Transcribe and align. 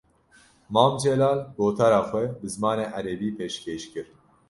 Mam 0.73 0.95
Celal, 1.03 1.39
gotara 1.57 2.01
xwe 2.09 2.23
bi 2.39 2.47
zimanê 2.53 2.85
Erebî 2.97 3.29
pêşkêş 3.37 3.83
kir 3.91 4.07